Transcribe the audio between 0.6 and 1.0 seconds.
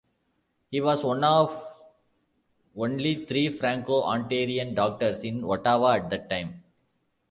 He